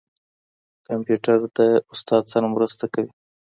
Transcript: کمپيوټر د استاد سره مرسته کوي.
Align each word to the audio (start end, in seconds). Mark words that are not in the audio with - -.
کمپيوټر 0.87 1.37
د 1.57 1.59
استاد 1.93 2.23
سره 2.33 2.45
مرسته 2.55 2.85
کوي. 2.93 3.11